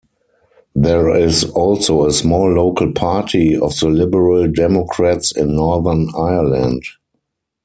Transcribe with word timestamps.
There 0.73 1.15
is 1.15 1.43
also 1.43 2.07
a 2.07 2.11
small 2.11 2.51
local 2.51 2.91
party 2.91 3.55
of 3.55 3.77
the 3.77 3.87
Liberal 3.89 4.51
Democrats 4.51 5.31
in 5.31 5.55
Northern 5.55 6.07
Ireland. 6.17 6.81